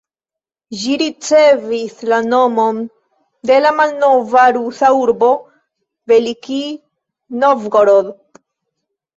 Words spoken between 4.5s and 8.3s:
rusa urbo Velikij Novgorod.